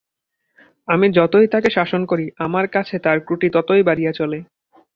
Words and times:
আমি 0.87 1.07
যতই 1.17 1.47
তাকে 1.47 1.69
শাসন 1.69 2.01
করি 2.05 2.25
আমার 2.45 2.65
কাছে 2.67 2.95
তার 2.99 3.17
ত্রুটি 3.25 3.47
ততই 3.55 3.81
বাড়িয়া 3.83 4.11
চলে। 4.19 4.39